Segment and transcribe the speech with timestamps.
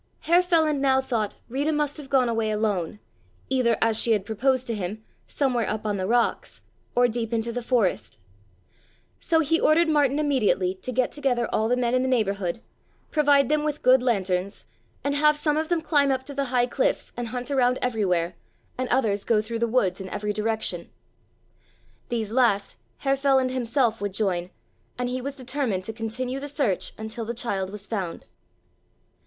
[0.21, 2.97] Herr Feland now thought Rita must have gone away alone,
[3.49, 6.63] either as she had proposed to him, somewhere up on the rocks,
[6.95, 8.17] or deep into the forest.
[9.19, 12.61] So he ordered Martin immediately to get together all the men in the neighborhood,
[13.11, 14.65] provide them with good lanterns,
[15.03, 18.33] and have some of them climb up to the high cliffs and hunt around everywhere
[18.79, 20.89] and others go through the woods in every direction.
[22.09, 24.49] These last Herr Feland himself would join,
[24.97, 28.25] and he was determined to continue the search until the child was found.